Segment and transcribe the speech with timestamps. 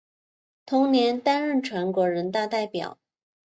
[0.65, 2.97] 同年担任全国人大代表。